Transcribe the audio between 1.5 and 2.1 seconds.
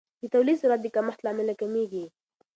کمیږي.